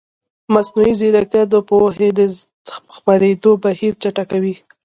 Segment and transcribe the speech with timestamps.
[0.53, 2.19] مصنوعي ځیرکتیا د پوهې د
[2.95, 4.55] خپرېدو بهیر چټکوي.